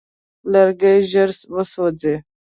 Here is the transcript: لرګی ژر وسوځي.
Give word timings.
لرګی 0.51 0.97
ژر 1.11 1.29
وسوځي. 1.55 2.15